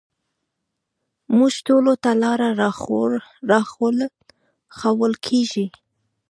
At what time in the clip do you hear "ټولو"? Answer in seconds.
1.67-1.93